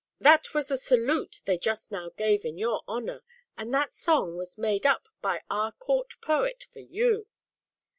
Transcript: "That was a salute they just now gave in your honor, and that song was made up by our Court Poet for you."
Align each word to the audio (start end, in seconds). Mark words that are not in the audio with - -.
"That 0.29 0.55
was 0.55 0.71
a 0.71 0.77
salute 0.77 1.43
they 1.45 1.59
just 1.59 1.91
now 1.91 2.09
gave 2.09 2.43
in 2.43 2.57
your 2.57 2.81
honor, 2.87 3.21
and 3.55 3.71
that 3.71 3.93
song 3.93 4.35
was 4.35 4.57
made 4.57 4.83
up 4.83 5.07
by 5.21 5.43
our 5.47 5.71
Court 5.73 6.19
Poet 6.21 6.65
for 6.73 6.79
you." 6.79 7.27